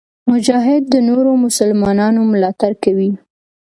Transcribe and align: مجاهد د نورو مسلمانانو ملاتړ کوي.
مجاهد 0.31 0.83
د 0.93 0.95
نورو 1.09 1.31
مسلمانانو 1.45 2.21
ملاتړ 2.33 2.71
کوي. 2.83 3.11